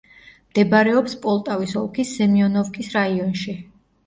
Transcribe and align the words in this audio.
მდებარეობს 0.53 1.13
პოლტავის 1.25 1.75
ოლქის 1.83 2.15
სემიონოვკის 2.21 2.91
რაიონში. 2.97 3.57